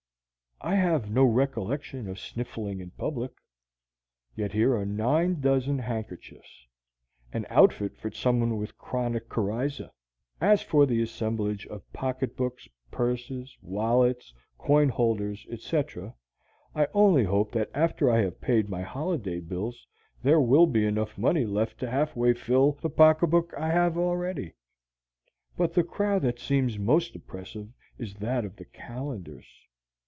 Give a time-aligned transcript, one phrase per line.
[0.63, 3.31] I have no recollection of sniffling, in public;
[4.35, 6.67] yet here are nine dozen handkerchiefs,
[7.33, 9.89] an outfit for someone with chronic coryza.
[10.39, 16.13] As for the assemblage of pocketbooks, purses, wallets, coin holders, etc.,
[16.75, 19.87] I only hope that after I have paid my holiday bills
[20.21, 24.53] there will be enough money left to half way fill the pocketbook I have already.
[25.57, 29.47] But the crowd that seems most oppressive is that of the calendars.